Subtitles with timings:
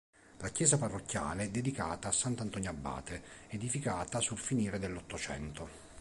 [0.39, 5.69] La chiesa parrocchiale è dedicata a Sant'Antonio Abate edificata sul finire dell'ottocento.